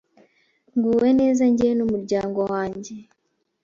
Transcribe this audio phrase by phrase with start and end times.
[0.75, 2.93] nguwe neza njyewe n’umuryango wanjye